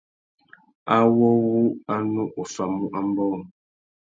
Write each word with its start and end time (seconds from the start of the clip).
Awô 0.95 1.27
wu 1.49 1.57
a 1.93 1.95
nu 2.11 2.23
offamú 2.41 2.85
ambōh. 2.99 3.37